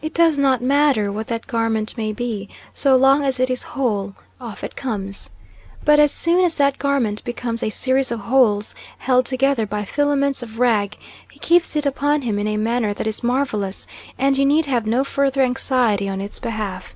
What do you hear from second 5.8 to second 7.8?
But as soon as that garment becomes a